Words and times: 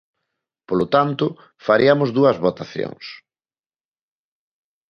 Polo 0.67 0.85
tanto, 0.95 1.25
fariamos 1.67 2.09
dúas 2.17 2.37
votacións. 2.45 3.05